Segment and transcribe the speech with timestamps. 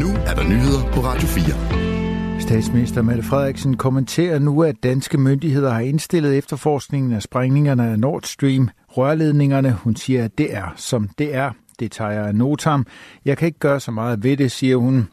[0.00, 2.40] nu er der nyheder på Radio 4.
[2.40, 8.22] Statsminister Mette Frederiksen kommenterer nu, at danske myndigheder har indstillet efterforskningen af sprængningerne af Nord
[8.22, 9.72] Stream rørledningerne.
[9.72, 11.50] Hun siger, at det er, som det er.
[11.80, 12.86] Det tager jeg af notam.
[13.24, 15.08] Jeg kan ikke gøre så meget ved det, siger hun.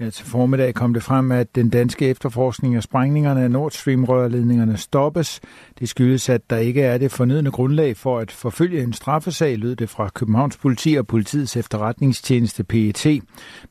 [0.00, 4.76] Ja, til formiddag kom det frem, at den danske efterforskning af sprængningerne af Nord Stream-rørledningerne
[4.76, 5.40] stoppes.
[5.78, 9.76] Det skyldes, at der ikke er det fornødne grundlag for at forfølge en straffesag, lød
[9.76, 13.22] det fra Københavns politi og politiets efterretningstjeneste PET.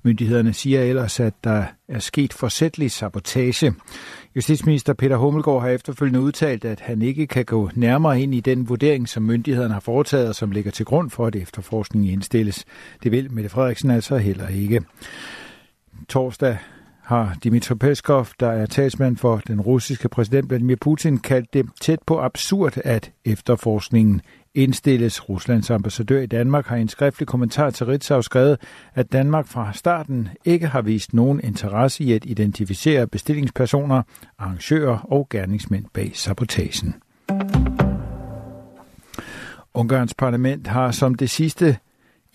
[0.03, 3.73] Myndighederne siger ellers, at der er sket forsætlig sabotage.
[4.35, 8.69] Justitsminister Peter Hummelgaard har efterfølgende udtalt, at han ikke kan gå nærmere ind i den
[8.69, 12.65] vurdering, som myndighederne har foretaget og som ligger til grund for, at efterforskningen indstilles.
[13.03, 14.81] Det vil Mette Frederiksen altså heller ikke.
[16.09, 16.57] Torsdag
[17.01, 21.99] har Dmitry Peskov, der er talsmand for den russiske præsident Vladimir Putin, kaldt det tæt
[22.07, 24.21] på absurd, at efterforskningen
[24.53, 25.29] indstilles.
[25.29, 28.57] Ruslands ambassadør i Danmark har i en skriftlig kommentar til Ritzau skrevet,
[28.93, 34.01] at Danmark fra starten ikke har vist nogen interesse i at identificere bestillingspersoner,
[34.39, 36.95] arrangører og gerningsmænd bag sabotagen.
[39.73, 41.77] Ungarns parlament har som det sidste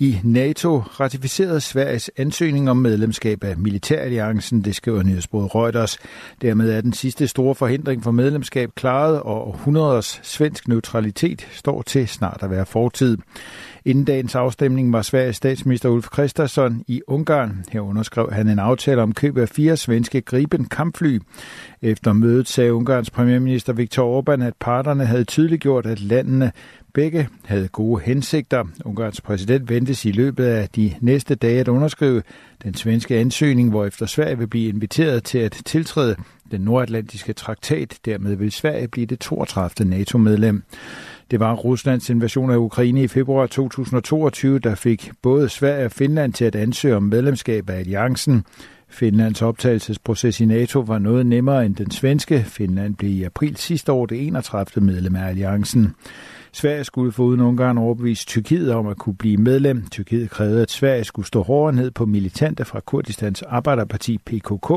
[0.01, 5.99] i NATO ratificerede Sveriges ansøgning om medlemskab af Militæralliancen, det skriver nyhedsbruget Reuters.
[6.43, 12.09] Dermed er den sidste store forhindring for medlemskab klaret, og århundreders svensk neutralitet står til
[12.09, 13.19] snart at være fortid.
[13.85, 17.65] Inden dagens afstemning var Sveriges statsminister Ulf Kristersson i Ungarn.
[17.73, 21.19] Her underskrev han en aftale om køb af fire svenske Gripen kampfly.
[21.83, 26.53] Efter mødet sagde Ungarns premierminister Viktor Orbán, at parterne havde tydeliggjort, at landene
[26.95, 28.65] Begge havde gode hensigter.
[28.85, 32.23] Ungarns præsident ventes i løbet af de næste dage at underskrive
[32.63, 36.17] den svenske ansøgning, hvor efter Sverige vil blive inviteret til at tiltræde
[36.51, 37.99] den nordatlantiske traktat.
[38.05, 39.91] Dermed vil Sverige blive det 32.
[39.91, 40.63] NATO-medlem.
[41.31, 46.33] Det var Ruslands invasion af Ukraine i februar 2022, der fik både Sverige og Finland
[46.33, 48.45] til at ansøge om medlemskab af alliancen.
[48.91, 52.45] Finlands optagelsesproces i NATO var noget nemmere end den svenske.
[52.47, 54.85] Finland blev i april sidste år det 31.
[54.85, 55.95] medlem af alliancen.
[56.53, 59.87] Sverige skulle uden Ungarn overbevise Tyrkiet om at kunne blive medlem.
[59.91, 64.69] Tyrkiet krævede, at Sverige skulle stå hårdere ned på militante fra Kurdistans arbejderparti PKK,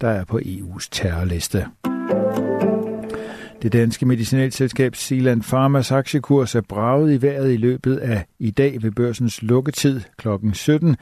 [0.00, 1.66] der er på EU's terrorliste.
[3.64, 8.82] Det danske medicinalselskab Sealand Pharmas aktiekurs er braget i vejret i løbet af i dag
[8.82, 10.28] ved børsens lukketid kl.
[10.52, 10.96] 17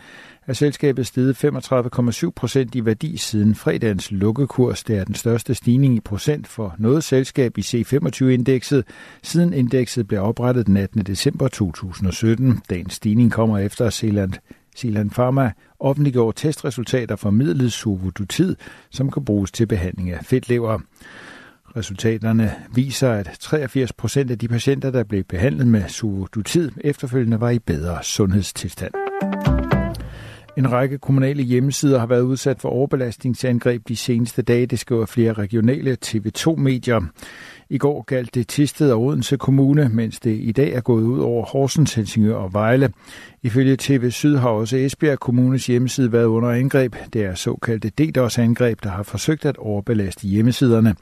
[0.46, 4.84] er selskabet steget 35,7 procent i værdi siden fredagens lukkekurs.
[4.84, 8.84] Det er den største stigning i procent for noget selskab i C25-indekset,
[9.22, 11.02] siden indekset blev oprettet den 18.
[11.02, 12.60] december 2017.
[12.70, 14.32] Dagens stigning kommer efter, at Zealand
[14.76, 18.56] Zealand Pharma offentliggjorde testresultater for midlet Suvudutid,
[18.90, 20.78] som kan bruges til behandling af fedtlever.
[21.76, 27.50] Resultaterne viser, at 83 procent af de patienter, der blev behandlet med suvodutid, efterfølgende var
[27.50, 28.92] i bedre sundhedstilstand.
[30.56, 35.32] En række kommunale hjemmesider har været udsat for overbelastningsangreb de seneste dage, det skriver flere
[35.32, 37.00] regionale TV2-medier.
[37.70, 41.18] I går galt det Tisted og Odense Kommune, mens det i dag er gået ud
[41.18, 42.92] over Horsens, Helsingør og Vejle.
[43.42, 46.96] Ifølge TV Syd har også Esbjerg Kommunes hjemmeside været under angreb.
[47.12, 50.94] Det er såkaldte DDoS-angreb, der har forsøgt at overbelaste hjemmesiderne.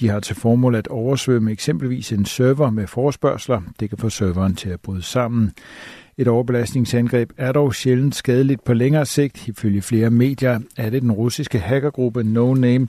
[0.00, 3.60] De har til formål at oversvømme eksempelvis en server med forspørgseler.
[3.80, 5.52] Det kan få serveren til at bryde sammen.
[6.18, 9.48] Et overbelastningsangreb er dog sjældent skadeligt på længere sigt.
[9.48, 12.88] Ifølge flere medier er det den russiske hackergruppe No Name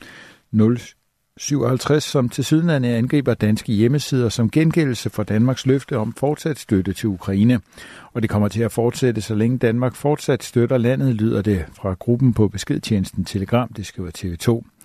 [1.38, 6.94] 057, som til sydenlande angriber danske hjemmesider som gengældelse for Danmarks løfte om fortsat støtte
[6.94, 7.60] til Ukraine.
[8.14, 11.94] Og det kommer til at fortsætte, så længe Danmark fortsat støtter landet, lyder det fra
[11.94, 14.79] gruppen på beskedtjenesten Telegram, det skriver TV2.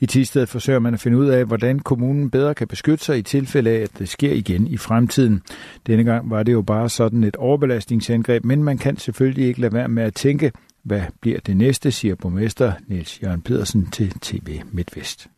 [0.00, 3.22] I Tisted forsøger man at finde ud af, hvordan kommunen bedre kan beskytte sig i
[3.22, 5.42] tilfælde af, at det sker igen i fremtiden.
[5.86, 9.72] Denne gang var det jo bare sådan et overbelastningsangreb, men man kan selvfølgelig ikke lade
[9.72, 10.52] være med at tænke,
[10.82, 15.28] hvad bliver det næste, siger borgmester Niels Jørgen Pedersen til TV MidtVest.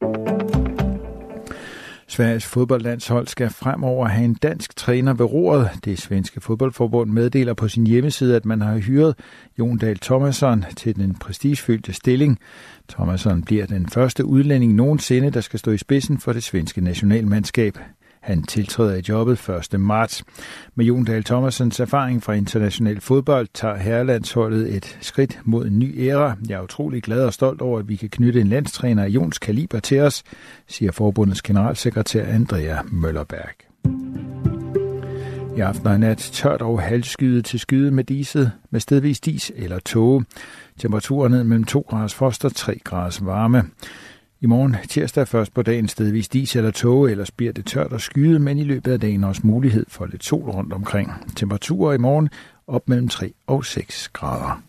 [2.12, 5.70] Sveriges fodboldlandshold skal fremover have en dansk træner ved roret.
[5.84, 9.14] Det svenske fodboldforbund meddeler på sin hjemmeside, at man har hyret
[9.58, 12.38] Jon Dahl Thomasson til den prestigefyldte stilling.
[12.88, 17.78] Thomasson bliver den første udlænding nogensinde, der skal stå i spidsen for det svenske nationalmandskab.
[18.22, 19.80] Han tiltræder i jobbet 1.
[19.80, 20.24] marts.
[20.74, 26.08] Med Jon Dahl Thomasens erfaring fra international fodbold tager herrelandsholdet et skridt mod en ny
[26.08, 26.36] æra.
[26.48, 29.38] Jeg er utrolig glad og stolt over, at vi kan knytte en landstræner af Jons
[29.38, 30.22] kaliber til os,
[30.68, 33.72] siger forbundets generalsekretær Andrea Møllerberg.
[35.56, 39.78] I aften og nat tørt og halvskyet til skyde med diset med stedvis dis eller
[39.78, 40.24] tåge.
[40.78, 43.62] Temperaturen ned mellem 2 grader frost og 3 graders varme.
[44.42, 48.00] I morgen tirsdag først på dagen stedvis dis eller tåge, ellers bliver det tørt og
[48.00, 51.12] skyet, men i løbet af dagen også mulighed for lidt sol rundt omkring.
[51.36, 52.28] Temperaturer i morgen
[52.66, 54.62] op mellem 3 og 6 grader.